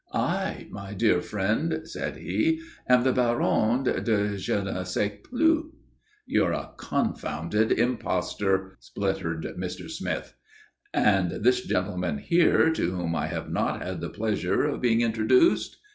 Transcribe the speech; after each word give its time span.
"I, 0.15 0.65
my 0.71 0.95
dear 0.95 1.21
friend," 1.21 1.81
said 1.83 2.17
he, 2.17 2.59
"am 2.89 3.03
the 3.03 3.13
Baron 3.13 3.83
de 3.83 4.35
Je 4.35 4.63
ne 4.63 4.83
Sais 4.83 5.11
Plus." 5.23 5.65
"You're 6.25 6.53
a 6.53 6.71
confounded 6.75 7.71
impostor," 7.71 8.77
spluttered 8.79 9.43
Mr. 9.59 9.91
Smith. 9.91 10.33
"And 10.91 11.43
this 11.43 11.61
gentleman 11.63 12.17
here 12.17 12.71
to 12.71 12.89
whom 12.89 13.13
I 13.15 13.27
have 13.27 13.51
not 13.51 13.83
had 13.83 14.01
the 14.01 14.09
pleasure 14.09 14.63
of 14.65 14.81
being 14.81 15.01
introduced?" 15.01 15.77